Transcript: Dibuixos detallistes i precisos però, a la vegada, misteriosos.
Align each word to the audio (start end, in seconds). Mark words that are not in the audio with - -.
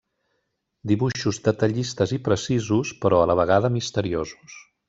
Dibuixos 0.91 1.39
detallistes 1.49 2.15
i 2.19 2.21
precisos 2.31 2.97
però, 3.05 3.23
a 3.27 3.31
la 3.33 3.39
vegada, 3.45 3.75
misteriosos. 3.81 4.61